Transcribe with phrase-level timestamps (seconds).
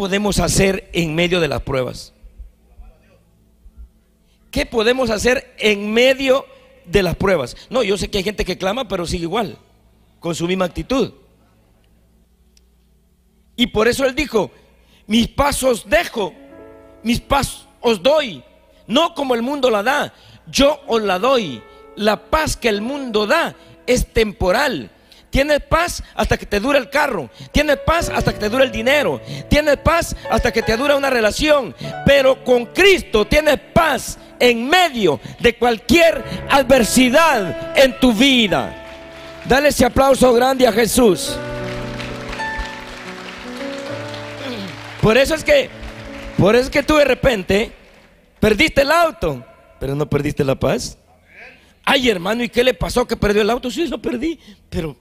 [0.00, 2.14] podemos hacer en medio de las pruebas?
[4.50, 6.46] ¿Qué podemos hacer en medio
[6.86, 7.54] de las pruebas?
[7.68, 9.58] No, yo sé que hay gente que clama, pero sigue igual,
[10.18, 11.12] con su misma actitud.
[13.56, 14.50] Y por eso él dijo,
[15.06, 16.32] mis pasos dejo,
[17.02, 18.42] mis pasos os doy,
[18.86, 20.14] no como el mundo la da,
[20.46, 21.62] yo os la doy.
[21.96, 23.54] La paz que el mundo da
[23.86, 24.90] es temporal.
[25.30, 27.30] Tienes paz hasta que te dura el carro.
[27.52, 29.20] Tienes paz hasta que te dura el dinero.
[29.48, 31.74] Tienes paz hasta que te dura una relación.
[32.04, 38.76] Pero con Cristo tienes paz en medio de cualquier adversidad en tu vida.
[39.48, 41.36] Dale ese aplauso grande a Jesús.
[45.00, 45.70] Por eso es que,
[46.36, 47.72] por eso es que tú de repente
[48.38, 49.44] perdiste el auto,
[49.78, 50.98] pero no perdiste la paz.
[51.84, 53.70] Ay, hermano, ¿y qué le pasó que perdió el auto?
[53.70, 54.96] Sí, lo perdí, pero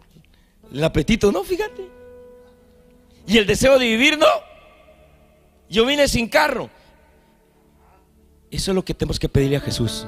[0.71, 1.87] el apetito no, fíjate.
[3.27, 4.27] Y el deseo de vivir no.
[5.69, 6.69] Yo vine sin carro.
[8.49, 10.07] Eso es lo que tenemos que pedirle a Jesús.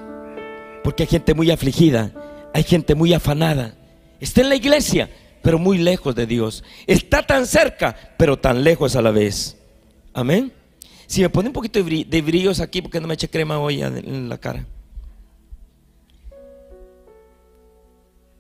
[0.83, 2.11] Porque hay gente muy afligida,
[2.53, 3.75] hay gente muy afanada.
[4.19, 5.09] Está en la iglesia,
[5.43, 6.63] pero muy lejos de Dios.
[6.87, 9.57] Está tan cerca, pero tan lejos a la vez.
[10.13, 10.51] Amén.
[11.05, 14.29] Si me pone un poquito de brillos aquí, porque no me eché crema hoy en
[14.29, 14.65] la cara.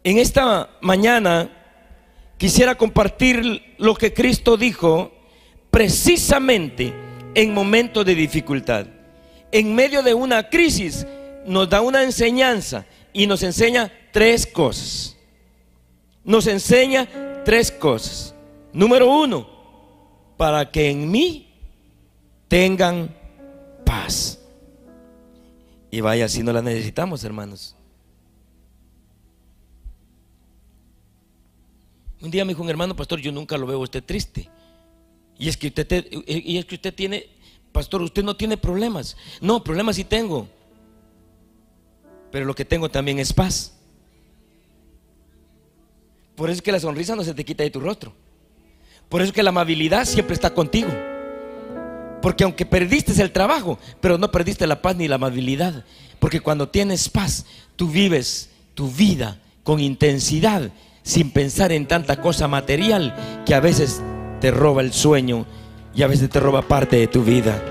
[0.03, 1.60] En esta mañana
[2.41, 5.11] quisiera compartir lo que Cristo dijo
[5.69, 6.91] precisamente
[7.35, 8.87] en momentos de dificultad.
[9.51, 11.05] En medio de una crisis
[11.45, 15.15] nos da una enseñanza y nos enseña tres cosas.
[16.23, 17.07] Nos enseña
[17.45, 18.33] tres cosas.
[18.73, 19.47] Número uno,
[20.35, 21.47] para que en mí
[22.47, 23.15] tengan
[23.85, 24.39] paz.
[25.91, 27.75] Y vaya, si no la necesitamos, hermanos.
[32.21, 34.49] Un día me dijo un hermano, pastor, yo nunca lo veo usted triste.
[35.37, 37.27] Y es que usted, y es que usted tiene,
[37.71, 39.17] pastor, usted no tiene problemas.
[39.41, 40.47] No, problemas sí tengo.
[42.31, 43.73] Pero lo que tengo también es paz.
[46.35, 48.13] Por eso es que la sonrisa no se te quita de tu rostro.
[49.09, 50.89] Por eso es que la amabilidad siempre está contigo.
[52.21, 55.85] Porque aunque perdiste el trabajo, pero no perdiste la paz ni la amabilidad.
[56.19, 57.45] Porque cuando tienes paz,
[57.75, 60.71] tú vives tu vida con intensidad
[61.03, 64.01] sin pensar en tanta cosa material que a veces
[64.39, 65.45] te roba el sueño
[65.93, 67.61] y a veces te roba parte de tu vida.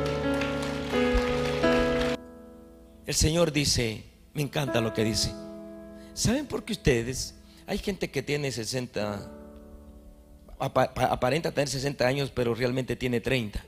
[3.07, 4.05] El Señor dice,
[4.35, 5.33] me encanta lo que dice.
[6.15, 7.35] ¿Saben por qué ustedes?
[7.67, 9.31] Hay gente que tiene 60,
[10.59, 13.65] aparenta tener 60 años, pero realmente tiene 30.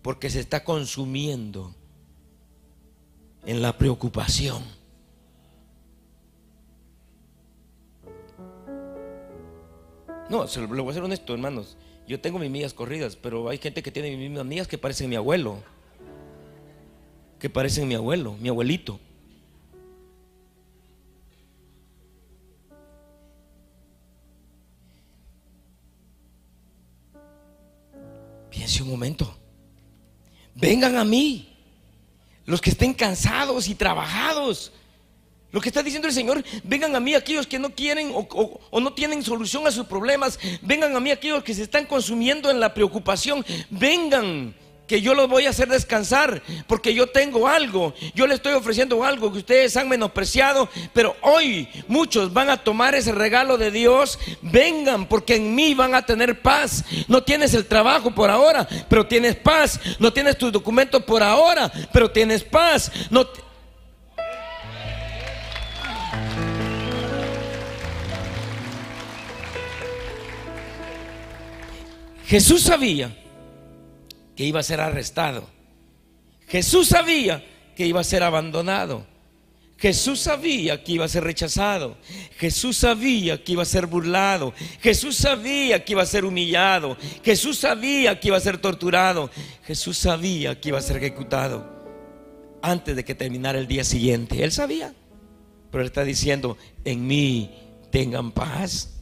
[0.00, 1.74] Porque se está consumiendo
[3.44, 4.62] en la preocupación
[10.32, 11.76] No, se lo, voy a ser honesto, hermanos.
[12.08, 15.10] Yo tengo mis millas corridas, pero hay gente que tiene mis mismas millas que parecen
[15.10, 15.62] mi abuelo.
[17.38, 18.98] Que parecen mi abuelo, mi abuelito.
[28.48, 29.36] Piense un momento.
[30.54, 31.54] Vengan a mí,
[32.46, 34.72] los que estén cansados y trabajados
[35.52, 38.92] lo que está diciendo el Señor, vengan a mí aquellos que no quieren o, no
[38.94, 42.72] tienen solución a sus problemas, vengan a mí aquellos que se están consumiendo en la
[42.72, 44.54] preocupación, vengan,
[44.86, 49.04] que yo los voy a hacer descansar, porque yo tengo algo, yo les estoy ofreciendo
[49.04, 54.18] algo que ustedes han menospreciado, pero hoy muchos van a tomar ese regalo de Dios,
[54.40, 56.84] vengan, porque en mí van a tener paz.
[57.08, 61.70] No tienes el trabajo por ahora, pero tienes paz, no tienes tus documentos por ahora,
[61.92, 62.90] pero tienes paz.
[63.10, 63.26] No
[72.32, 73.14] Jesús sabía
[74.34, 75.46] que iba a ser arrestado.
[76.48, 77.44] Jesús sabía
[77.76, 79.06] que iba a ser abandonado.
[79.76, 81.98] Jesús sabía que iba a ser rechazado.
[82.38, 84.54] Jesús sabía que iba a ser burlado.
[84.80, 86.96] Jesús sabía que iba a ser humillado.
[87.22, 89.28] Jesús sabía que iba a ser torturado.
[89.66, 91.70] Jesús sabía que iba a ser ejecutado
[92.62, 94.42] antes de que terminara el día siguiente.
[94.42, 94.94] Él sabía.
[95.70, 96.56] Pero él está diciendo,
[96.86, 97.50] en mí
[97.90, 99.01] tengan paz.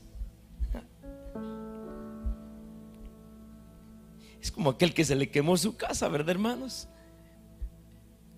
[4.41, 6.89] Es como aquel que se le quemó su casa, ¿verdad, hermanos?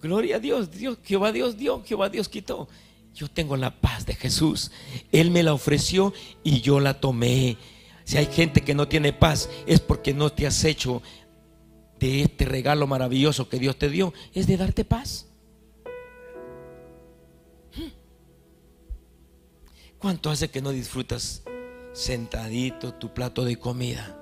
[0.01, 2.69] Gloria a Dios, Dios, Jehová Dios dio, Jehová Dios quitó.
[3.15, 4.73] Yo tengo la paz de Jesús.
[5.13, 6.13] Él me la ofreció
[6.43, 7.57] y yo la tomé.
[8.05, 11.03] Si hay gente que no tiene paz, es porque no te has hecho
[12.01, 15.29] de este regalo maravilloso que Dios te dio, es de darte paz.
[19.99, 21.45] ¿Cuánto hace que no disfrutas
[21.93, 24.19] sentadito tu plato de comida?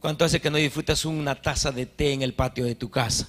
[0.00, 3.28] ¿Cuánto hace que no disfrutas una taza de té en el patio de tu casa?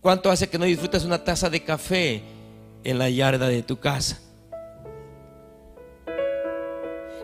[0.00, 2.22] ¿Cuánto hace que no disfrutas una taza de café
[2.82, 4.20] en la yarda de tu casa?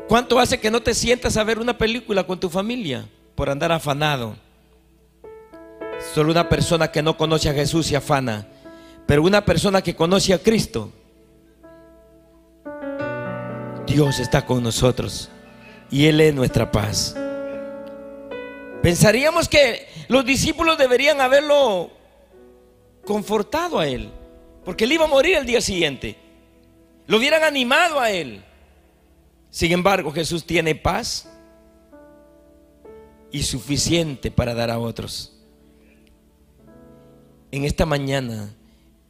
[0.06, 3.72] ¿Cuánto hace que no te sientas a ver una película con tu familia por andar
[3.72, 4.36] afanado?
[6.14, 8.46] Solo una persona que no conoce a Jesús se afana,
[9.06, 10.92] pero una persona que conoce a Cristo,
[13.88, 15.30] Dios está con nosotros
[15.90, 17.16] y Él es nuestra paz.
[18.84, 21.90] Pensaríamos que los discípulos deberían haberlo
[23.06, 24.10] confortado a Él,
[24.62, 26.18] porque Él iba a morir el día siguiente.
[27.06, 28.44] Lo hubieran animado a Él.
[29.48, 31.30] Sin embargo, Jesús tiene paz
[33.32, 35.34] y suficiente para dar a otros.
[37.52, 38.54] En esta mañana,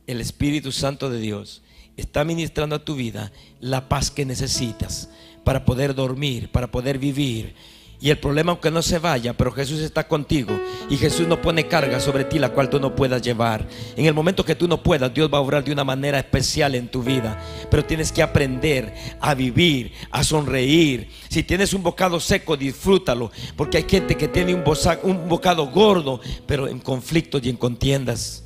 [0.07, 1.63] el Espíritu Santo de Dios
[1.97, 5.11] está ministrando a tu vida la paz que necesitas
[5.43, 7.57] para poder dormir, para poder vivir,
[8.05, 10.53] y el problema aunque no se vaya, pero Jesús está contigo
[10.91, 13.67] y Jesús no pone carga sobre ti la cual tú no puedas llevar.
[13.97, 16.75] En el momento que tú no puedas, Dios va a obrar de una manera especial
[16.75, 17.43] en tu vida.
[17.71, 18.93] Pero tienes que aprender
[19.23, 21.09] a vivir, a sonreír.
[21.31, 23.33] Si tienes un bocado seco, disfrútalo.
[23.57, 24.63] Porque hay gente que tiene un,
[25.05, 28.45] un bocado gordo, pero en conflictos y en contiendas.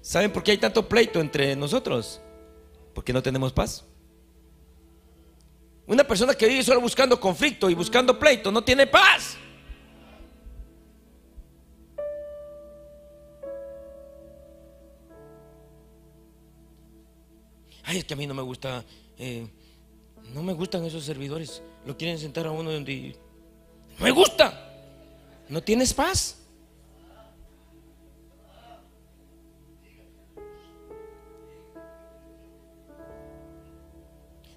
[0.00, 2.20] ¿Saben por qué hay tanto pleito entre nosotros?
[2.94, 3.84] Porque no tenemos paz.
[5.86, 9.36] Una persona que vive solo buscando conflicto y buscando pleito no tiene paz.
[17.84, 18.84] Ay, es que a mí no me gusta,
[19.18, 19.46] eh,
[20.32, 21.62] no me gustan esos servidores.
[21.84, 23.16] Lo quieren sentar a uno donde
[23.98, 24.72] no me gusta.
[25.48, 26.41] No tienes paz.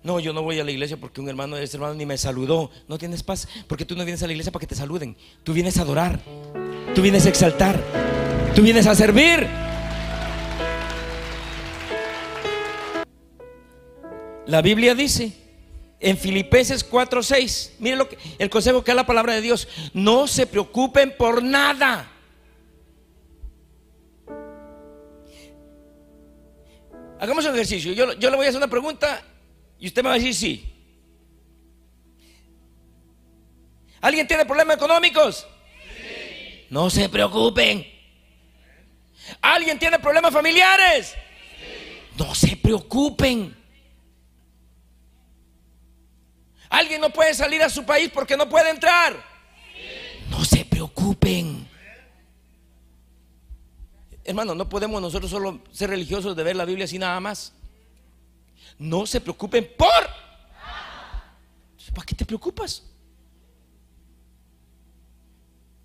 [0.06, 2.16] No, yo no voy a la iglesia porque un hermano de ese hermano ni me
[2.16, 2.70] saludó.
[2.88, 5.18] No tienes paz porque tú no vienes a la iglesia para que te saluden.
[5.44, 6.20] Tú vienes a adorar.
[6.94, 7.82] Tú vienes a exaltar.
[8.54, 9.48] Tú vienes a servir.
[14.46, 15.34] La Biblia dice
[16.00, 20.28] en Filipenses 4:6, miren lo que el consejo que da la palabra de Dios, no
[20.28, 22.12] se preocupen por nada.
[27.20, 27.92] Hagamos un ejercicio.
[27.94, 29.24] Yo, yo le voy a hacer una pregunta
[29.80, 30.72] y usted me va a decir sí.
[34.02, 35.48] ¿Alguien tiene problemas económicos?
[35.98, 36.68] Sí.
[36.70, 37.86] No se preocupen.
[39.42, 41.14] ¿Alguien tiene problemas familiares?
[41.14, 42.18] Sí.
[42.18, 43.56] No se preocupen.
[46.70, 49.14] ¿Alguien no puede salir a su país porque no puede entrar?
[49.74, 50.30] Sí.
[50.30, 51.68] No se preocupen.
[54.24, 57.54] Hermano, no podemos nosotros solo ser religiosos de ver la Biblia así nada más.
[58.78, 59.90] No se preocupen por...
[61.94, 62.84] ¿Para qué te preocupas?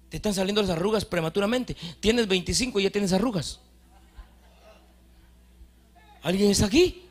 [0.08, 1.76] Te están saliendo las arrugas prematuramente.
[2.00, 3.60] Tienes 25 y ya tienes arrugas.
[6.22, 7.04] ¿Alguien está aquí?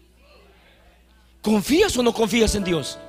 [1.41, 2.99] ¿Confías o no confías en Dios?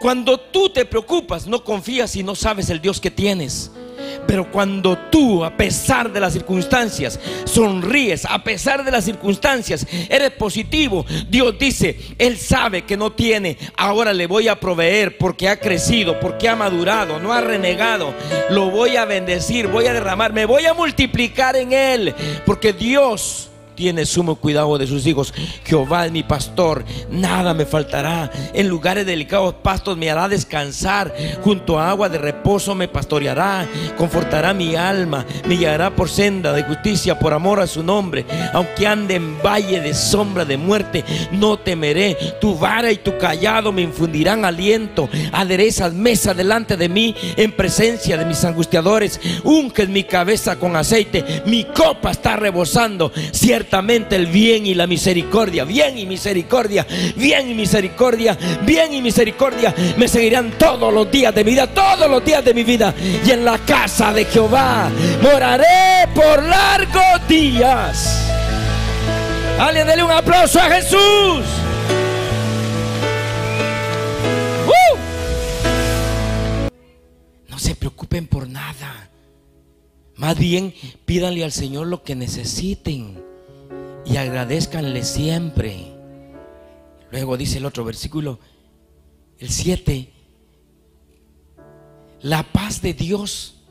[0.00, 3.70] Cuando tú te preocupas, no confías y no sabes el Dios que tienes.
[4.30, 10.30] Pero cuando tú, a pesar de las circunstancias, sonríes, a pesar de las circunstancias, eres
[10.30, 15.58] positivo, Dios dice, Él sabe que no tiene, ahora le voy a proveer porque ha
[15.58, 18.14] crecido, porque ha madurado, no ha renegado,
[18.50, 22.14] lo voy a bendecir, voy a derramar, me voy a multiplicar en Él,
[22.46, 23.49] porque Dios
[23.80, 25.32] tiene sumo cuidado de sus hijos.
[25.64, 28.30] Jehová es mi pastor, nada me faltará.
[28.52, 31.14] En lugares delicados pastos me hará descansar.
[31.42, 33.66] Junto a agua de reposo me pastoreará.
[33.96, 35.24] Confortará mi alma.
[35.48, 38.26] Me guiará por senda de justicia por amor a su nombre.
[38.52, 42.18] Aunque ande en valle de sombra de muerte, no temeré.
[42.38, 45.08] Tu vara y tu callado me infundirán aliento.
[45.32, 49.18] Aderezas mesa delante de mí en presencia de mis angustiadores.
[49.42, 51.24] Unges mi cabeza con aceite.
[51.46, 53.10] Mi copa está rebosando.
[53.32, 53.69] Cierto
[54.10, 56.86] el bien y la misericordia, bien y misericordia,
[57.16, 62.10] bien y misericordia, bien y misericordia me seguirán todos los días de mi vida, todos
[62.10, 62.92] los días de mi vida.
[63.24, 64.90] Y en la casa de Jehová
[65.22, 68.26] moraré por largos días.
[69.58, 71.44] Alguien dele un aplauso a Jesús.
[74.66, 74.96] ¡Uh!
[77.48, 79.10] No se preocupen por nada.
[80.16, 80.74] Más bien
[81.04, 83.29] pídanle al Señor lo que necesiten
[84.04, 85.92] y agradezcanle siempre.
[87.10, 88.38] Luego dice el otro versículo,
[89.38, 90.12] el 7,
[92.22, 93.62] la paz de Dios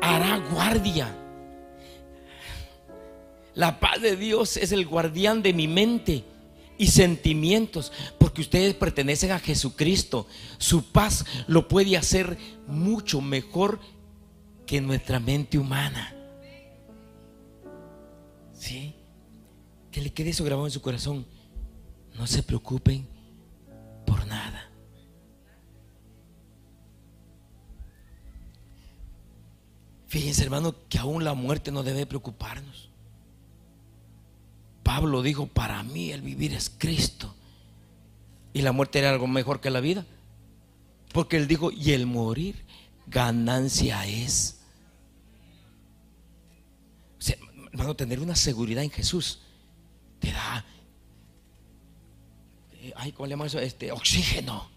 [0.00, 1.14] hará guardia.
[3.54, 6.24] La paz de Dios es el guardián de mi mente
[6.78, 10.28] y sentimientos, porque ustedes pertenecen a Jesucristo.
[10.58, 12.38] Su paz lo puede hacer
[12.68, 13.80] mucho mejor
[14.64, 16.14] que nuestra mente humana.
[18.58, 18.94] ¿Sí?
[19.90, 21.24] Que le quede eso grabado en su corazón.
[22.16, 23.06] No se preocupen
[24.04, 24.68] por nada.
[30.08, 32.90] Fíjense, hermano, que aún la muerte no debe preocuparnos.
[34.82, 37.34] Pablo dijo, para mí el vivir es Cristo.
[38.54, 40.04] Y la muerte era algo mejor que la vida.
[41.12, 42.64] Porque él dijo, y el morir
[43.06, 44.57] ganancia es.
[47.78, 49.40] Hermano, tener una seguridad en Jesús
[50.18, 50.64] te da,
[52.72, 53.60] eh, ay, ¿cómo le llaman eso?
[53.60, 54.68] Este, oxígeno.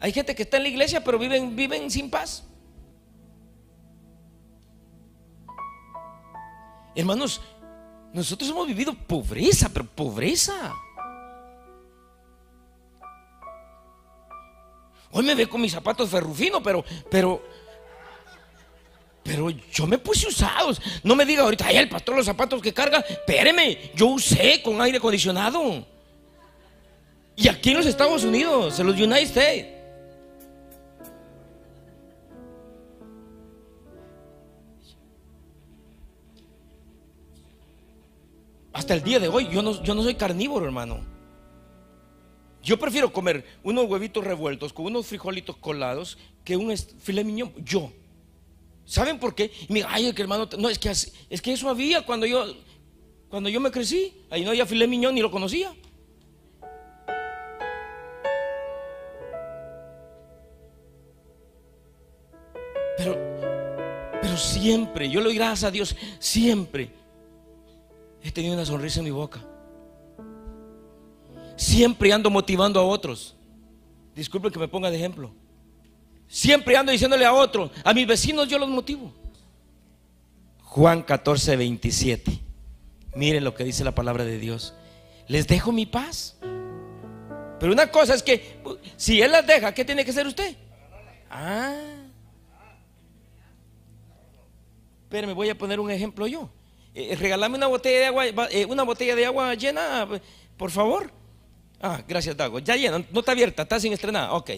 [0.00, 2.44] Hay gente que está en la iglesia pero viven, viven sin paz.
[6.94, 7.42] Hermanos,
[8.14, 10.74] nosotros hemos vivido pobreza, pero pobreza.
[15.10, 17.42] Hoy me ve con mis zapatos ferrufino, pero, pero,
[19.26, 20.80] pero yo me puse usados.
[21.02, 22.98] No me diga ahorita, ay, el pastor los zapatos que carga.
[23.00, 25.84] Espéreme, yo usé con aire acondicionado.
[27.34, 29.66] Y aquí en los Estados Unidos, en los United States.
[38.72, 41.00] Hasta el día de hoy yo no, yo no soy carnívoro, hermano.
[42.62, 47.52] Yo prefiero comer unos huevitos revueltos con unos frijolitos colados que un filet mignon.
[47.64, 47.90] Yo.
[48.86, 49.50] ¿Saben por qué?
[49.68, 52.46] Y me ay, que hermano, no, es que, es que eso había cuando yo,
[53.28, 54.12] cuando yo me crecí.
[54.30, 55.74] Ahí no había filet mignon ni lo conocía.
[62.96, 63.18] Pero,
[64.22, 66.90] pero siempre, yo le doy gracias a Dios, siempre
[68.22, 69.44] he tenido una sonrisa en mi boca.
[71.56, 73.34] Siempre ando motivando a otros.
[74.14, 75.34] Disculpen que me ponga de ejemplo.
[76.28, 79.12] Siempre ando diciéndole a otros, a mis vecinos yo los motivo.
[80.62, 82.40] Juan 14, 27.
[83.14, 84.74] Miren lo que dice la palabra de Dios.
[85.28, 86.36] Les dejo mi paz.
[87.58, 88.58] Pero una cosa es que
[88.96, 90.54] si Él las deja, ¿qué tiene que hacer usted?
[91.30, 91.74] Ah.
[95.08, 96.50] Pero me voy a poner un ejemplo yo.
[96.94, 97.16] Eh,
[97.48, 100.08] una botella de agua, eh, una botella de agua llena,
[100.56, 101.10] por favor.
[101.80, 102.58] Ah, gracias, Dago.
[102.58, 104.30] Ya llena, no está abierta, está sin estrenar.
[104.32, 104.50] Ok.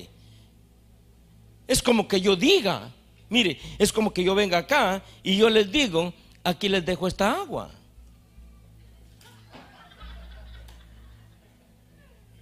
[1.68, 2.90] Es como que yo diga,
[3.28, 7.34] mire, es como que yo venga acá y yo les digo, aquí les dejo esta
[7.34, 7.70] agua.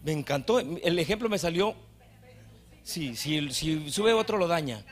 [0.04, 1.74] Me encantó, el ejemplo me salió.
[2.84, 4.84] Sí, si, si sube otro lo daña.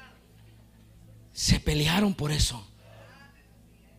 [1.32, 2.66] Se pelearon por eso.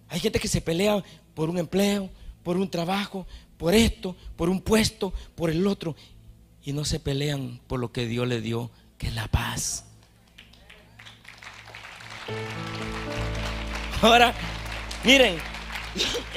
[0.10, 1.02] Hay gente que se pelea
[1.34, 2.10] por un empleo,
[2.44, 3.26] por un trabajo,
[3.58, 5.96] por esto, por un puesto, por el otro.
[6.66, 9.86] Y no se pelean por lo que Dios le dio, que es la paz.
[14.02, 14.34] Ahora,
[15.04, 15.38] miren,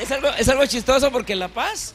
[0.01, 1.95] es algo, es algo chistoso porque la paz,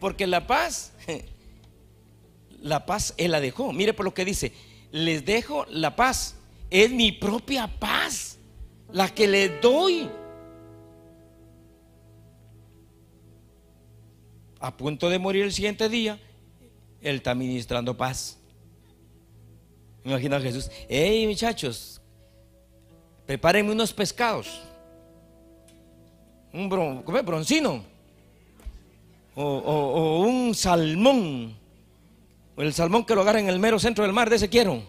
[0.00, 0.92] porque la paz,
[2.60, 3.72] la paz Él la dejó.
[3.72, 4.52] Mire por lo que dice,
[4.90, 6.36] les dejo la paz.
[6.70, 8.38] Es mi propia paz,
[8.90, 10.08] la que le doy.
[14.64, 16.18] a punto de morir el siguiente día,
[17.02, 18.38] Él está ministrando paz.
[20.02, 21.93] Me imagino a Jesús, hey muchachos,
[23.26, 24.60] prepárenme unos pescados,
[26.52, 27.84] un broncino,
[29.34, 31.56] o, un salmón,
[32.56, 34.82] o el salmón que lo agarra en el mero centro del mar, de ese quiero.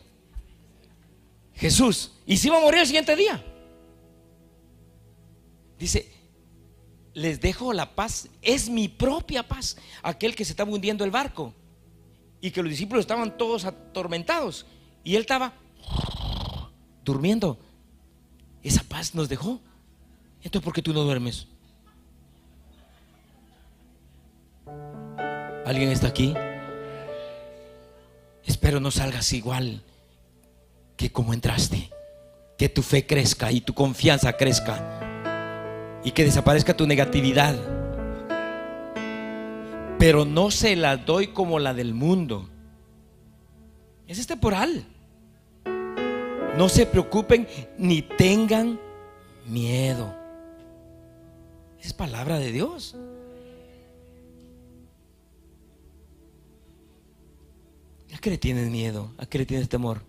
[1.56, 3.44] Jesús, y si va a morir el siguiente día.
[5.80, 6.12] Dice,
[7.13, 11.54] les dejo la paz, es mi propia paz, aquel que se estaba hundiendo el barco.
[12.42, 14.65] Y que los discípulos estaban todos atormentados.
[15.04, 15.54] Y él estaba
[17.04, 17.58] durmiendo.
[18.65, 19.62] Esa paz nos dejó.
[20.41, 21.48] Entonces, ¿por qué tú no duermes?
[25.63, 26.34] ¿Alguien está aquí?
[28.43, 29.84] Espero no salgas igual
[30.98, 31.91] que como entraste.
[32.57, 37.55] Que tu fe crezca y tu confianza crezca y que desaparezca tu negatividad.
[40.00, 42.50] Pero no se la doy como la del mundo.
[44.07, 44.88] Es temporal.
[46.57, 47.47] No se preocupen
[47.77, 48.79] ni tengan
[49.45, 50.13] miedo.
[51.81, 52.95] Es palabra de Dios.
[58.13, 59.12] ¿A qué le tienes miedo?
[59.17, 60.01] ¿A qué le tienes temor?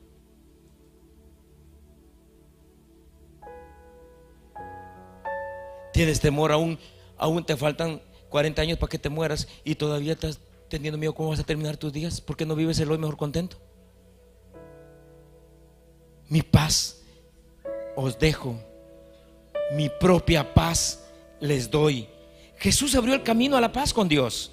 [5.96, 6.78] tienes temor, aún,
[7.16, 11.30] aún te faltan 40 años para que te mueras y todavía estás teniendo miedo cómo
[11.30, 12.20] vas a terminar tus días.
[12.20, 13.56] ¿Por qué no vives el hoy mejor contento?
[16.28, 17.02] Mi paz
[17.94, 18.56] os dejo,
[19.72, 21.04] mi propia paz
[21.40, 22.08] les doy.
[22.58, 24.52] Jesús abrió el camino a la paz con Dios.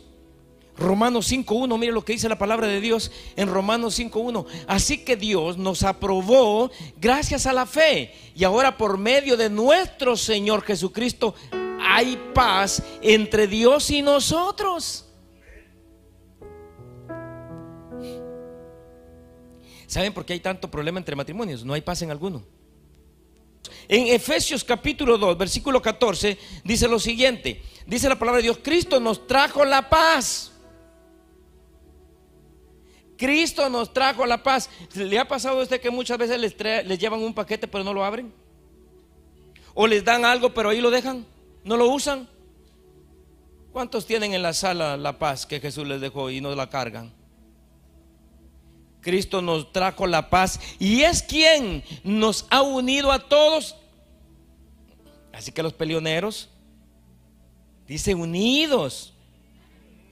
[0.75, 4.45] Romanos 5.1, mire lo que dice la palabra de Dios en Romanos 5.1.
[4.67, 8.13] Así que Dios nos aprobó gracias a la fe.
[8.35, 11.35] Y ahora por medio de nuestro Señor Jesucristo
[11.79, 15.05] hay paz entre Dios y nosotros.
[19.93, 21.63] ¿Saben por qué hay tanto problema entre matrimonios?
[21.63, 22.43] No hay paz en alguno.
[23.87, 27.61] En Efesios capítulo 2, versículo 14, dice lo siguiente.
[27.85, 30.51] Dice la palabra de Dios, Cristo nos trajo la paz.
[33.15, 34.67] Cristo nos trajo la paz.
[34.95, 37.93] ¿Le ha pasado a usted que muchas veces les, les llevan un paquete pero no
[37.93, 38.33] lo abren?
[39.75, 41.23] ¿O les dan algo pero ahí lo dejan?
[41.63, 42.27] ¿No lo usan?
[43.71, 47.22] ¿Cuántos tienen en la sala la paz que Jesús les dejó y no la cargan?
[49.03, 53.75] Cristo nos trajo la paz y es quien nos ha unido a todos.
[55.31, 56.49] Así que los peleoneros,
[57.87, 59.13] dice unidos.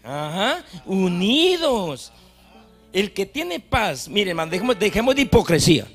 [0.04, 2.12] Ajá, unidos.
[2.94, 5.88] El que tiene paz, mire hermano, dejemos, dejemos de hipocresía.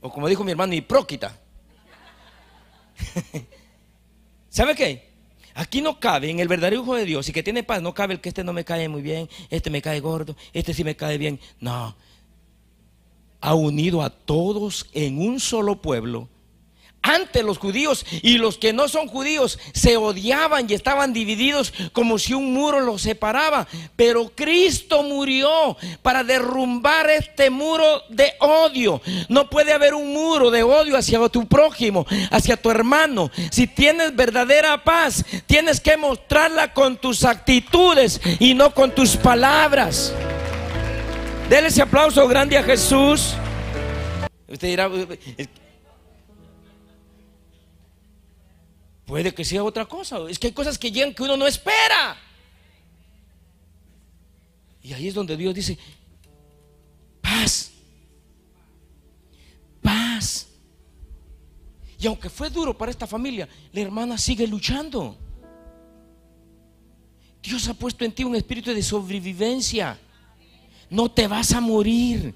[0.00, 1.38] O como dijo mi hermano, hipróquita.
[4.48, 5.11] ¿Sabe qué?
[5.54, 8.14] Aquí no cabe en el verdadero Hijo de Dios y que tiene paz, no cabe
[8.14, 10.96] el que este no me cae muy bien, este me cae gordo, este sí me
[10.96, 11.40] cae bien.
[11.60, 11.94] No.
[13.40, 16.28] Ha unido a todos en un solo pueblo
[17.02, 22.18] ante los judíos y los que no son judíos se odiaban y estaban divididos como
[22.18, 23.66] si un muro los separaba.
[23.96, 29.00] Pero Cristo murió para derrumbar este muro de odio.
[29.28, 33.30] No puede haber un muro de odio hacia tu prójimo, hacia tu hermano.
[33.50, 40.12] Si tienes verdadera paz, tienes que mostrarla con tus actitudes y no con tus palabras.
[41.48, 43.34] Dele ese aplauso grande a Jesús.
[44.48, 44.90] Usted dirá,
[49.12, 50.26] Puede que sea otra cosa.
[50.30, 52.16] Es que hay cosas que llegan que uno no espera.
[54.82, 55.76] Y ahí es donde Dios dice,
[57.20, 57.72] paz,
[59.82, 60.48] paz.
[61.98, 65.18] Y aunque fue duro para esta familia, la hermana sigue luchando.
[67.42, 69.98] Dios ha puesto en ti un espíritu de sobrevivencia.
[70.88, 72.34] No te vas a morir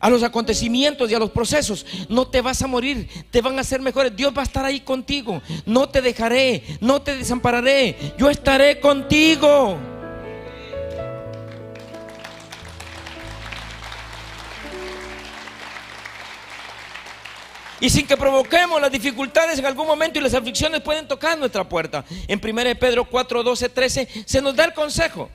[0.00, 1.86] a los acontecimientos y a los procesos.
[2.08, 4.14] No te vas a morir, te van a hacer mejores.
[4.14, 5.42] Dios va a estar ahí contigo.
[5.64, 8.14] No te dejaré, no te desampararé.
[8.18, 9.78] Yo estaré contigo.
[17.78, 21.68] Y sin que provoquemos las dificultades en algún momento y las aflicciones pueden tocar nuestra
[21.68, 22.04] puerta.
[22.26, 25.28] En 1 Pedro 4, 12, 13 se nos da el consejo.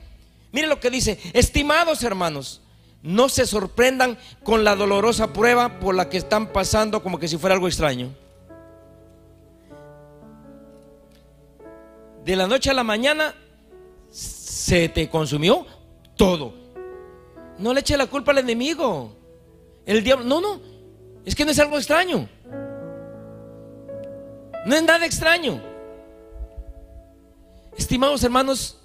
[0.52, 2.62] Mire lo que dice, estimados hermanos,
[3.04, 7.38] no se sorprendan con la dolorosa prueba por la que están pasando como que si
[7.38, 8.10] fuera algo extraño.
[12.24, 13.34] De la noche a la mañana
[14.12, 15.66] se te consumió
[16.16, 16.54] todo.
[17.58, 19.16] No le eche la culpa al enemigo.
[19.86, 20.62] El diablo, no, no,
[21.26, 22.30] es que no es algo extraño.
[24.66, 25.62] No es nada extraño.
[27.76, 28.78] Estimados hermanos,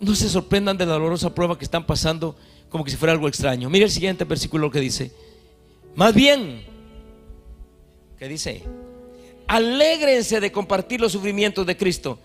[0.00, 2.36] no se sorprendan de la dolorosa prueba que están pasando
[2.68, 3.70] como que si fuera algo extraño.
[3.70, 5.12] Mire el siguiente versículo que dice.
[5.94, 6.62] Más bien,
[8.18, 8.62] ¿qué dice?
[9.46, 12.18] Alégrense de compartir los sufrimientos de Cristo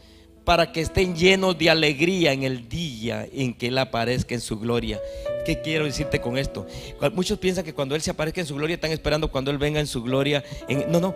[0.43, 4.59] para que estén llenos de alegría en el día en que Él aparezca en su
[4.59, 4.99] gloria.
[5.45, 6.67] ¿Qué quiero decirte con esto?
[7.13, 9.79] Muchos piensan que cuando Él se aparezca en su gloria están esperando cuando Él venga
[9.79, 10.43] en su gloria.
[10.89, 11.15] no, no,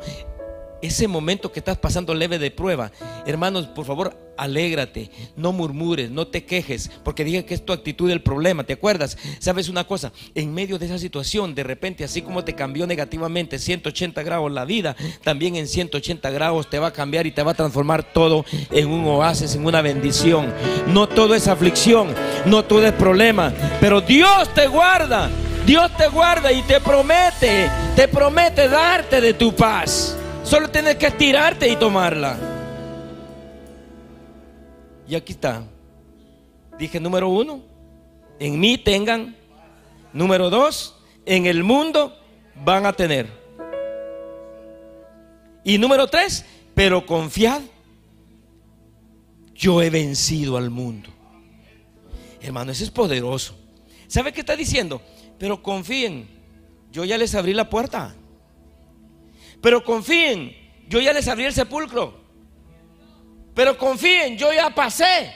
[0.86, 2.91] ese momento que estás pasando leve de prueba,
[3.26, 8.10] hermanos, por favor, alégrate, no murmures, no te quejes, porque dije que es tu actitud
[8.10, 9.17] el problema, ¿te acuerdas?
[9.39, 10.12] ¿Sabes una cosa?
[10.34, 14.65] En medio de esa situación, de repente, así como te cambió negativamente 180 grados la
[14.65, 18.45] vida, también en 180 grados te va a cambiar y te va a transformar todo
[18.71, 20.54] en un oasis, en una bendición.
[20.88, 22.13] No todo es aflicción,
[22.45, 25.30] no todo es problema, pero Dios te guarda,
[25.65, 30.14] Dios te guarda y te promete, te promete darte de tu paz.
[30.45, 32.38] Solo tienes que estirarte y tomarla.
[35.08, 35.63] Y aquí está.
[36.77, 37.62] Dije número uno,
[38.39, 39.36] en mí tengan.
[40.13, 42.15] Número dos, en el mundo
[42.63, 43.27] van a tener.
[45.63, 47.62] Y número tres, pero confiad,
[49.55, 51.10] yo he vencido al mundo.
[52.39, 53.58] Hermano, eso es poderoso.
[54.08, 55.01] ¿Sabe qué está diciendo?
[55.39, 56.27] Pero confíen,
[56.91, 58.15] yo ya les abrí la puerta.
[59.65, 60.56] Pero confíen,
[60.88, 62.13] yo ya les abrí el sepulcro.
[63.56, 65.34] Pero confíen, yo ya pasé.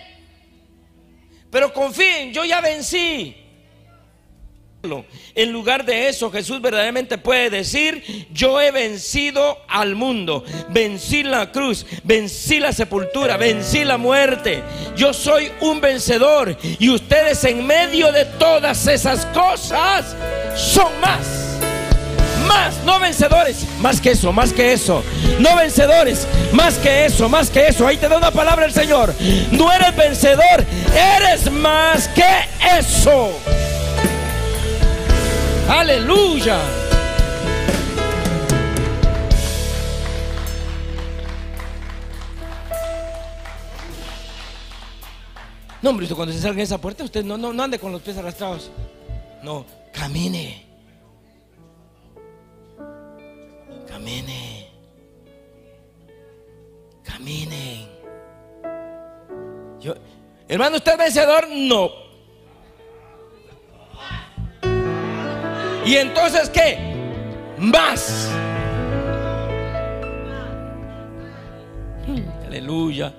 [1.50, 3.36] Pero confíen, yo ya vencí.
[5.34, 11.52] En lugar de eso, Jesús verdaderamente puede decir, yo he vencido al mundo, vencí la
[11.52, 14.62] cruz, vencí la sepultura, vencí la muerte.
[14.96, 20.16] Yo soy un vencedor y ustedes en medio de todas esas cosas
[20.56, 21.49] son más.
[22.50, 25.04] Más, no vencedores, más que eso, más que eso.
[25.40, 27.88] No vencedores, más que eso, más que eso.
[27.88, 29.14] Ahí te da una palabra el Señor.
[29.52, 32.26] No eres vencedor, eres más que
[32.78, 33.30] eso.
[35.70, 36.60] Aleluya.
[45.82, 48.02] No, hombre, cuando se salga en esa puerta, usted no, no, no ande con los
[48.02, 48.70] pies arrastrados.
[49.44, 50.69] No, camine.
[54.00, 54.70] Camine.
[57.04, 57.88] Caminen.
[59.82, 59.94] Yo,
[60.48, 61.50] hermano, ¿usted es vencedor?
[61.50, 61.92] No.
[65.86, 66.78] ¿Y entonces qué?
[67.58, 68.30] Más.
[72.48, 73.14] Aleluya.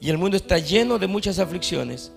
[0.00, 2.12] Y el mundo está lleno de muchas aflicciones.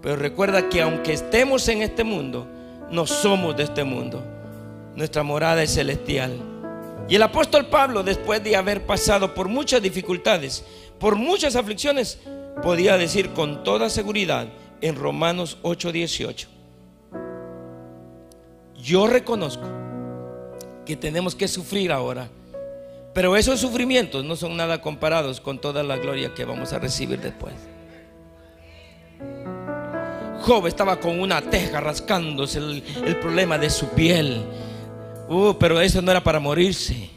[0.00, 2.46] Pero recuerda que aunque estemos en este mundo,
[2.88, 4.22] no somos de este mundo.
[4.94, 6.53] Nuestra morada es celestial.
[7.08, 10.64] Y el apóstol Pablo, después de haber pasado por muchas dificultades,
[10.98, 12.18] por muchas aflicciones,
[12.62, 14.48] podía decir con toda seguridad
[14.80, 16.48] en Romanos 8:18,
[18.82, 19.66] yo reconozco
[20.84, 22.28] que tenemos que sufrir ahora,
[23.12, 27.20] pero esos sufrimientos no son nada comparados con toda la gloria que vamos a recibir
[27.20, 27.54] después.
[30.42, 34.44] Job estaba con una teja rascándose el, problema de su piel.
[35.28, 37.10] Uh, pero eso no era para morirse.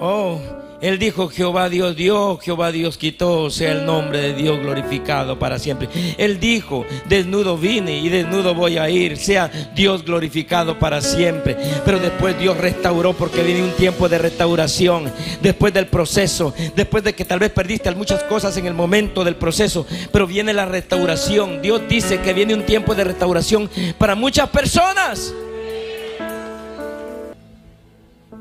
[0.00, 0.38] Oh,
[0.80, 5.58] él dijo, Jehová Dios dio, Jehová Dios quitó, sea el nombre de Dios glorificado para
[5.58, 5.88] siempre.
[6.16, 11.56] Él dijo, desnudo vine y desnudo voy a ir, sea Dios glorificado para siempre.
[11.84, 15.10] Pero después Dios restauró porque viene un tiempo de restauración,
[15.42, 19.34] después del proceso, después de que tal vez perdiste muchas cosas en el momento del
[19.34, 21.60] proceso, pero viene la restauración.
[21.60, 25.34] Dios dice que viene un tiempo de restauración para muchas personas.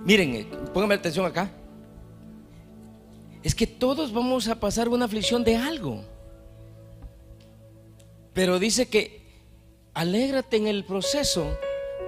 [0.08, 1.52] Miren, eh, pónganme atención acá
[3.48, 6.04] es que todos vamos a pasar una aflicción de algo.
[8.34, 9.22] Pero dice que
[9.94, 11.58] alégrate en el proceso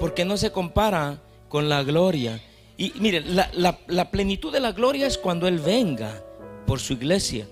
[0.01, 2.41] porque no se compara con la gloria.
[2.75, 6.21] Y miren, la, plenitud de la gloria es cuando Él venga
[6.67, 7.47] por su iglesia.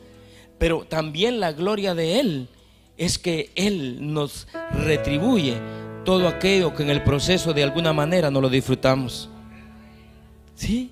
[0.57, 2.49] Pero también la gloria de Él
[2.97, 5.61] es que Él nos retribuye
[6.03, 9.29] todo aquello que en el proceso de alguna manera no lo disfrutamos.
[10.57, 10.91] ¿Sí?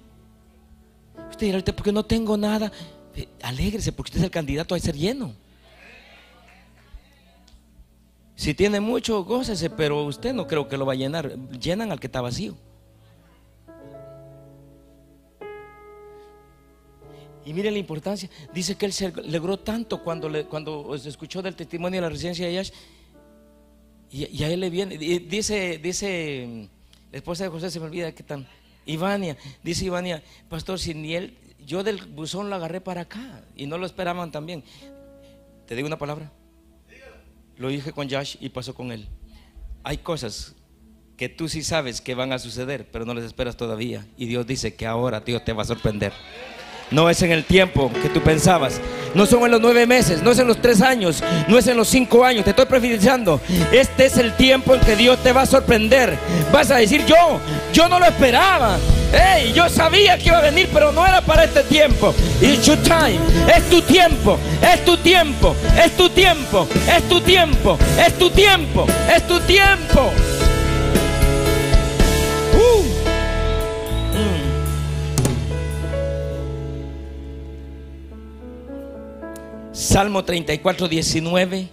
[1.32, 2.72] Usted dirá, porque no tengo nada.
[3.16, 5.34] Eh, alégrese porque usted es el candidato a ser lleno.
[8.36, 11.36] Si tiene mucho, gócese, pero usted no creo que lo va a llenar.
[11.60, 12.56] Llenan al que está vacío.
[17.44, 18.30] Y mire la importancia.
[18.54, 22.46] Dice que él se alegró tanto cuando, cuando se escuchó del testimonio de la residencia
[22.46, 22.72] de Yash.
[24.12, 24.98] Y, a él le viene.
[24.98, 26.70] Dice, dice
[27.12, 28.48] la esposa de José, se me olvida que tan.
[28.86, 33.66] Ivania, dice Ivania, pastor, si ni él, yo del buzón lo agarré para acá y
[33.66, 34.64] no lo esperaban también.
[35.66, 36.32] ¿Te digo una palabra?
[37.58, 39.08] Lo dije con Josh y pasó con él.
[39.84, 40.56] Hay cosas
[41.18, 44.06] que tú sí sabes que van a suceder, pero no las esperas todavía.
[44.18, 46.12] Y Dios dice que ahora Dios te va a sorprender.
[46.92, 48.80] No es en el tiempo que tú pensabas.
[49.16, 51.78] No son en los nueve meses, no es en los tres años, no es en
[51.78, 52.44] los cinco años.
[52.44, 53.40] Te estoy prefiriendo.
[53.72, 56.18] Este es el tiempo en que Dios te va a sorprender.
[56.52, 57.40] Vas a decir, yo,
[57.74, 58.78] yo no lo esperaba.
[59.14, 62.14] Hey, yo sabía que iba a venir, pero no era para este tiempo.
[62.42, 63.20] It's your time.
[63.56, 64.38] Es tu tiempo.
[64.62, 65.56] Es tu tiempo.
[65.82, 66.68] Es tu tiempo.
[66.94, 67.78] Es tu tiempo.
[68.06, 68.86] Es tu tiempo.
[69.16, 70.12] Es tu tiempo.
[79.96, 81.70] Salmo 34, 19.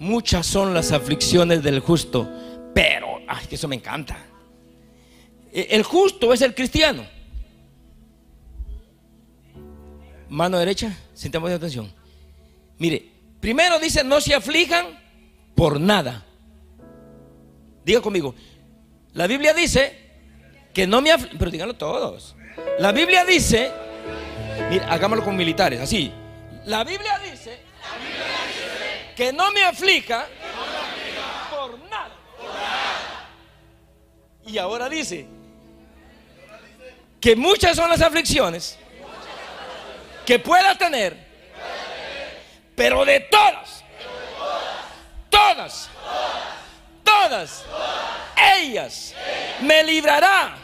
[0.00, 2.30] Muchas son las aflicciones del justo,
[2.74, 4.18] pero, ay, que eso me encanta.
[5.50, 7.06] E, el justo es el cristiano.
[10.28, 11.90] Mano derecha, sintamos atención.
[12.76, 13.08] Mire,
[13.40, 14.84] primero dice, no se aflijan
[15.54, 16.22] por nada.
[17.86, 18.34] Diga conmigo,
[19.14, 19.96] la Biblia dice
[20.74, 22.36] que no me aflijan, pero díganlo todos.
[22.78, 23.72] La Biblia dice
[24.70, 26.12] Mira, hagámoslo con militares, así.
[26.64, 27.60] La Biblia dice,
[29.16, 30.26] que no me aflija,
[31.50, 32.10] por, nada.
[34.46, 35.26] Y ahora dice
[37.20, 38.78] que muchas son las aflicciones,
[40.24, 41.16] que pueda tener,
[42.76, 43.82] pero de todas,
[45.30, 45.88] todas,
[47.02, 47.64] todas,
[48.60, 49.14] ellas
[49.60, 50.54] me librará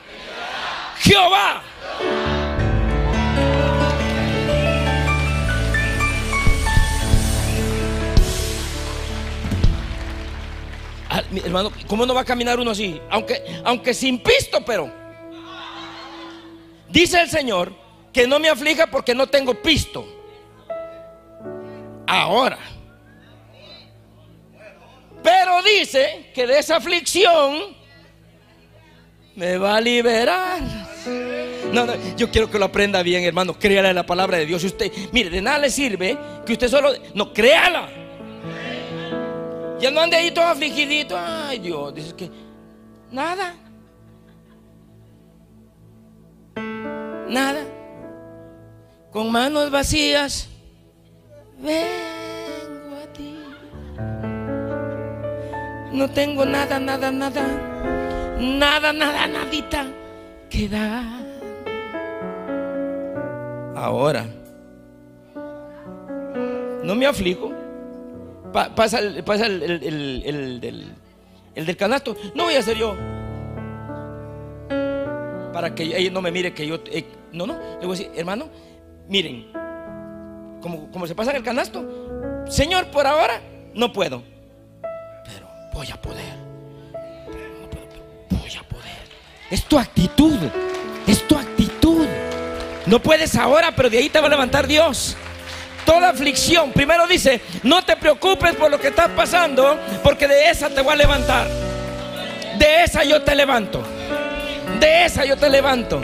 [1.01, 1.63] Jehová.
[11.15, 13.01] Ah, hermano, ¿cómo no va a caminar uno así?
[13.09, 14.91] Aunque, aunque sin pisto, pero.
[16.89, 17.73] Dice el Señor
[18.13, 20.05] que no me aflija porque no tengo pisto.
[22.09, 22.59] Ahora.
[25.23, 27.77] Pero dice que de esa aflicción
[29.37, 30.63] me va a liberar.
[31.73, 33.57] No, no, yo quiero que lo aprenda bien, hermano.
[33.57, 34.65] Créala en la palabra de Dios.
[34.65, 36.93] Y usted, mire, de nada le sirve que usted solo.
[37.15, 38.04] No, créala.
[39.81, 41.17] Ya no ande ahí todo afligidito.
[41.19, 42.31] Ay, Dios, dice que.
[43.11, 43.55] Nada.
[47.29, 47.65] Nada.
[49.11, 50.49] Con manos vacías.
[51.59, 53.39] Vengo a ti.
[55.93, 57.43] No tengo nada, nada, nada.
[58.39, 59.87] Nada, nada, nadita.
[60.51, 61.25] Que dar.
[63.77, 64.27] Ahora.
[66.83, 67.64] No me aflijo.
[68.55, 70.93] Pa- pasa el, pasa el, el- el- el del,
[71.57, 72.17] el del canasto.
[72.37, 72.95] No voy a ser yo.
[75.53, 76.77] Para que ella no me mire que yo.
[76.87, 77.55] eh, no, no.
[77.81, 78.49] Le voy a decir, hermano,
[79.09, 79.51] miren.
[80.63, 82.45] Como, como se pasa en el canasto.
[82.49, 83.41] Señor, por ahora
[83.75, 84.23] no puedo.
[85.25, 86.35] Pero voy a poder.
[87.33, 89.03] Pero voy a poder.
[89.51, 90.37] Es tu actitud.
[91.09, 92.07] Es tu actitud.
[92.87, 95.17] No puedes ahora, pero de ahí te va a levantar Dios.
[95.85, 100.71] Toda aflicción, primero dice, no te preocupes por lo que está pasando, porque de esa
[100.71, 101.47] te voy a levantar.
[102.59, 103.83] De esa yo te levanto.
[104.81, 106.03] De esa yo te levanto.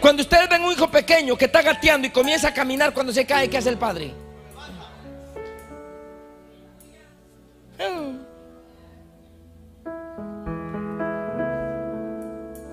[0.00, 3.24] Cuando ustedes ven un hijo pequeño que está gateando y comienza a caminar cuando se
[3.26, 4.12] cae, ¿qué hace el padre?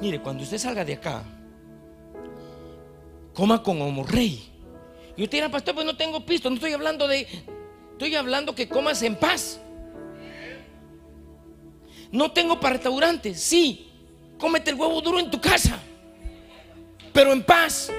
[0.01, 1.23] Mire, cuando usted salga de acá,
[3.33, 4.56] coma como rey.
[5.17, 7.27] Y usted dirá, pastor, pues no tengo pisto, no estoy hablando de,
[7.93, 9.59] estoy hablando que comas en paz.
[12.11, 13.91] No tengo para restaurante, sí,
[14.37, 15.79] cómete el huevo duro en tu casa,
[17.11, 17.91] pero en paz.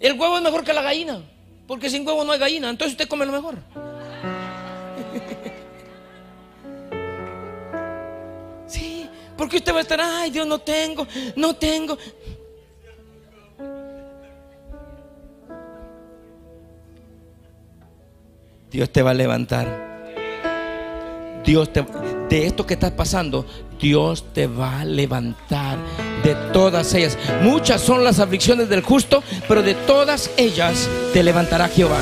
[0.00, 1.22] El huevo es mejor que la gallina,
[1.66, 3.58] porque sin huevo no hay gallina, entonces usted come lo mejor.
[9.36, 11.98] Porque usted va a estar, ay Dios, no tengo, no tengo.
[18.70, 19.94] Dios te va a levantar.
[21.44, 21.84] Dios te
[22.28, 23.46] de esto que estás pasando,
[23.78, 25.78] Dios te va a levantar
[26.24, 27.18] de todas ellas.
[27.42, 32.00] Muchas son las aflicciones del justo, pero de todas ellas te levantará Jehová.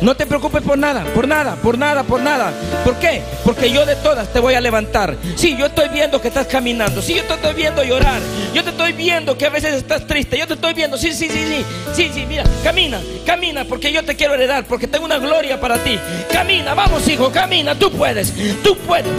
[0.00, 2.52] No te preocupes por nada, por nada, por nada, por nada.
[2.84, 3.22] ¿Por qué?
[3.44, 5.16] Porque yo de todas te voy a levantar.
[5.36, 7.02] Sí, yo estoy viendo que estás caminando.
[7.02, 8.20] Sí, yo te estoy viendo llorar.
[8.54, 10.38] Yo te estoy viendo que a veces estás triste.
[10.38, 10.96] Yo te estoy viendo.
[10.96, 11.64] Sí, sí, sí, sí.
[11.94, 15.76] Sí, sí, mira, camina, camina porque yo te quiero heredar, porque tengo una gloria para
[15.78, 15.98] ti.
[16.32, 17.74] Camina, vamos, hijo, camina.
[17.74, 18.32] Tú puedes,
[18.62, 19.12] tú puedes.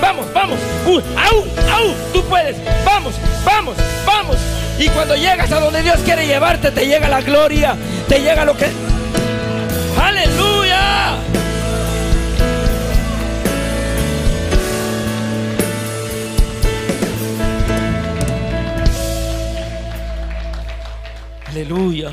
[0.00, 0.58] Vamos, vamos.
[0.86, 1.38] Au,
[1.72, 2.56] au, tú puedes.
[2.84, 4.36] Vamos, vamos, vamos.
[4.78, 7.76] Y cuando llegas a donde Dios quiere llevarte, te llega la gloria,
[8.08, 8.66] te llega lo que
[10.04, 11.18] Aleluya.
[21.48, 22.12] Aleluya.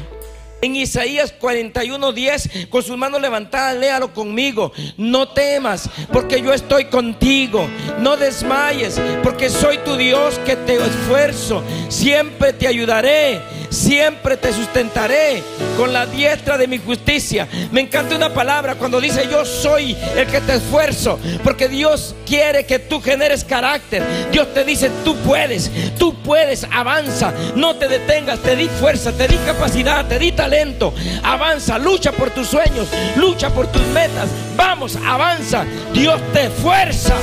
[0.62, 4.72] En Isaías 41:10, con sus manos levantadas, léalo conmigo.
[4.96, 7.68] No temas, porque yo estoy contigo.
[8.00, 11.62] No desmayes, porque soy tu Dios que te esfuerzo.
[11.90, 13.42] Siempre te ayudaré,
[13.72, 15.42] siempre te sustentaré
[15.78, 17.48] con la diestra de mi justicia.
[17.72, 22.66] Me encanta una palabra cuando dice yo soy el que te esfuerzo, porque Dios quiere
[22.66, 24.04] que tú generes carácter.
[24.32, 29.28] Dios te dice, tú puedes, tú puedes, avanza, no te detengas, te di fuerza, te
[29.28, 30.94] di capacidad, te di talento.
[31.24, 34.30] Avanza, lucha por tus sueños, lucha por tus metas.
[34.56, 35.66] Vamos, avanza.
[35.94, 37.16] Dios te fuerza.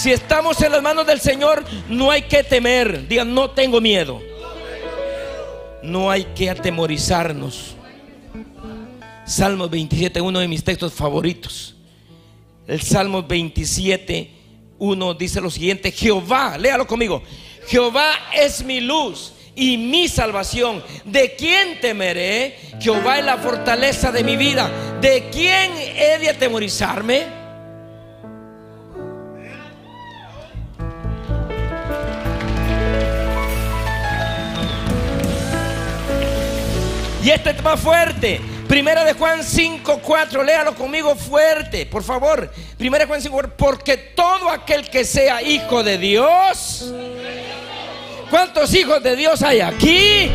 [0.00, 3.06] Si estamos en las manos del Señor, no hay que temer.
[3.06, 4.22] Digan, no tengo miedo.
[5.82, 7.74] No hay que atemorizarnos.
[9.26, 11.76] Salmos 27, uno de mis textos favoritos.
[12.66, 14.30] El Salmo 27,
[14.78, 17.22] 1 dice lo siguiente: Jehová, léalo conmigo.
[17.68, 20.82] Jehová es mi luz y mi salvación.
[21.04, 22.56] ¿De quién temeré?
[22.80, 24.70] Jehová es la fortaleza de mi vida.
[25.02, 27.39] ¿De quién he de atemorizarme?
[37.22, 38.40] Y este es más fuerte.
[38.66, 42.50] Primera de Juan 5, 4, léalo conmigo fuerte, por favor.
[42.78, 46.92] Primera de Juan 5, porque todo aquel que sea hijo de Dios,
[48.30, 50.30] ¿cuántos hijos de Dios hay aquí?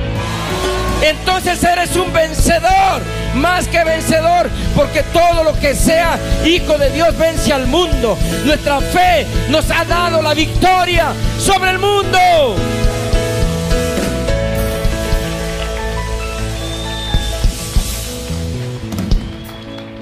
[1.02, 3.02] Entonces eres un vencedor,
[3.36, 8.18] más que vencedor, porque todo lo que sea hijo de Dios vence al mundo.
[8.44, 12.56] Nuestra fe nos ha dado la victoria sobre el mundo.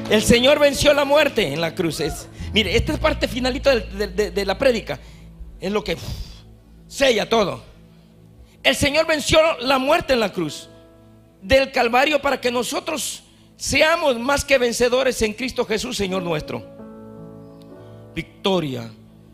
[0.09, 2.01] El Señor venció la muerte en la cruz.
[2.53, 4.99] mire, esta es parte finalita de, la prédica.
[5.59, 5.97] Es lo que
[6.87, 7.63] sella todo.
[8.61, 10.69] El Señor venció la muerte en la cruz
[11.41, 13.23] del Calvario para que nosotros
[13.57, 16.63] seamos más que vencedores en Cristo Jesús, Señor nuestro.
[18.13, 18.89] Victoria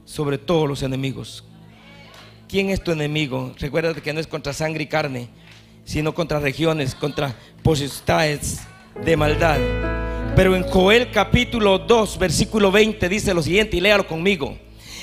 [0.05, 1.43] sobre todos los enemigos.
[2.47, 3.53] ¿Quién es tu enemigo?
[3.60, 5.29] Recuerda que no es contra sangre y carne,
[5.86, 8.62] sino contra regiones, contra potestades
[9.03, 9.98] de maldad.
[10.39, 14.58] Pero en Joel capítulo 2, versículo 20 dice lo siguiente y léalo conmigo.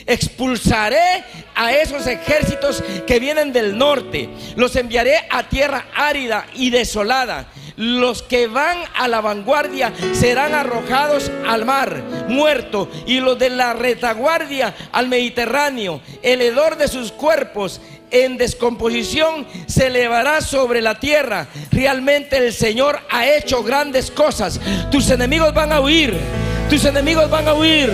[0.07, 4.31] Expulsaré a esos ejércitos que vienen del norte.
[4.57, 7.53] Los enviaré a tierra árida y desolada.
[7.77, 12.89] Los que van a la vanguardia serán arrojados al mar, muerto.
[13.07, 16.01] Y los de la retaguardia al Mediterráneo.
[16.23, 21.49] El hedor de sus cuerpos en descomposición se elevará sobre la tierra.
[21.71, 24.61] Realmente el Señor ha hecho grandes cosas.
[24.91, 26.17] Tus enemigos van a huir.
[26.69, 27.93] Tus enemigos van a huir.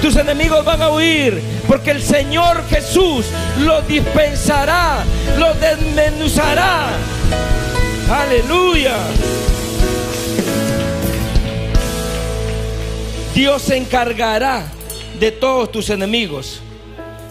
[0.00, 1.40] Tus enemigos van a huir.
[1.66, 3.26] Porque el Señor Jesús
[3.60, 5.04] los dispensará.
[5.38, 6.88] Los desmenuzará.
[8.10, 8.96] Aleluya.
[13.34, 14.64] Dios se encargará
[15.18, 16.60] de todos tus enemigos.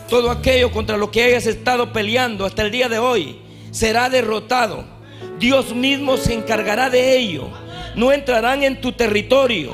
[0.10, 3.38] Todo aquello contra lo que hayas estado peleando hasta el día de hoy
[3.72, 4.84] será derrotado.
[5.39, 7.50] Dios mismo se encargará de ello.
[7.96, 9.72] No entrarán en tu territorio.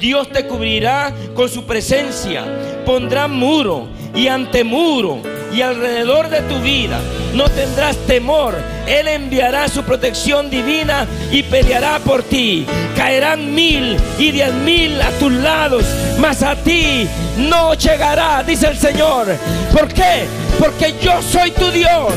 [0.00, 2.44] Dios te cubrirá con su presencia.
[2.84, 7.00] Pondrá muro y antemuro y alrededor de tu vida
[7.34, 8.54] no tendrás temor.
[8.86, 12.66] Él enviará su protección divina y peleará por ti.
[12.96, 15.84] Caerán mil y diez mil a tus lados,
[16.18, 19.26] mas a ti no llegará, dice el Señor.
[19.72, 20.26] ¿Por qué?
[20.58, 22.14] Porque yo soy tu Dios.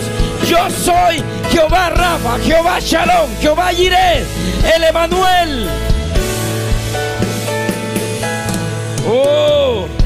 [0.49, 4.23] Yo soy Jehová Rafa, Jehová Shalom, Jehová Jireh,
[4.75, 5.69] el Emanuel.
[9.07, 10.00] Oh.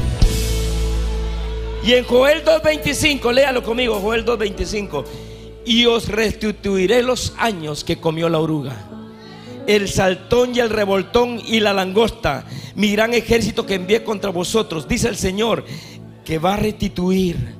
[1.86, 5.04] Y en Joel 2.25, léalo conmigo, Joel 2.25.
[5.66, 8.74] Y os restituiré los años que comió la oruga,
[9.68, 12.44] el saltón y el revoltón y la langosta,
[12.74, 15.64] mi gran ejército que envié contra vosotros, dice el Señor,
[16.24, 17.54] que va a restituir.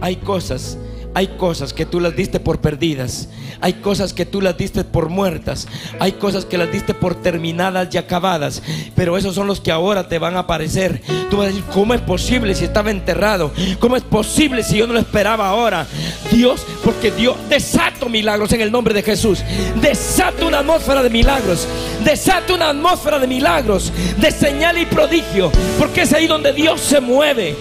[0.00, 0.76] Hay cosas
[1.14, 3.28] hay cosas que tú las diste por perdidas.
[3.60, 5.68] Hay cosas que tú las diste por muertas.
[6.00, 8.62] Hay cosas que las diste por terminadas y acabadas.
[8.96, 11.00] Pero esos son los que ahora te van a aparecer.
[11.30, 13.52] Tú vas a decir, ¿cómo es posible si estaba enterrado?
[13.78, 15.86] ¿Cómo es posible si yo no lo esperaba ahora?
[16.32, 19.44] Dios, porque Dios desato milagros en el nombre de Jesús.
[19.80, 21.68] Desato una atmósfera de milagros.
[22.04, 25.52] Desato una atmósfera de milagros, de señal y prodigio.
[25.78, 27.54] Porque es ahí donde Dios se mueve.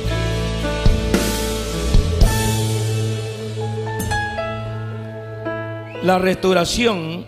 [6.04, 7.26] La restauración,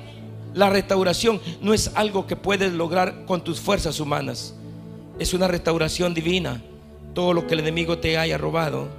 [0.53, 4.53] la restauración no es algo que puedes lograr con tus fuerzas humanas.
[5.17, 6.61] Es una restauración divina.
[7.13, 8.89] Todo lo que el enemigo te haya robado,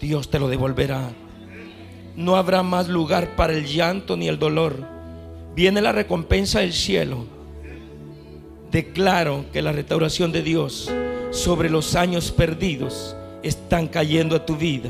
[0.00, 1.10] Dios te lo devolverá.
[2.16, 4.82] No habrá más lugar para el llanto ni el dolor.
[5.54, 7.26] Viene la recompensa del cielo.
[8.70, 10.90] Declaro que la restauración de Dios
[11.30, 14.88] sobre los años perdidos están cayendo a tu vida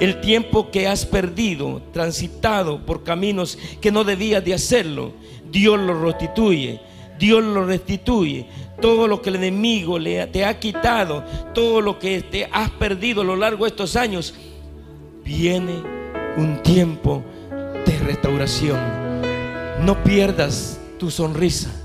[0.00, 5.12] el tiempo que has perdido, transitado por caminos que no debías de hacerlo,
[5.50, 6.80] Dios lo restituye.
[7.18, 8.46] Dios lo restituye.
[8.80, 13.24] Todo lo que el enemigo te ha quitado, todo lo que te has perdido a
[13.24, 14.34] lo largo de estos años,
[15.24, 15.82] viene
[16.36, 17.24] un tiempo
[17.84, 18.78] de restauración.
[19.84, 21.77] No pierdas tu sonrisa.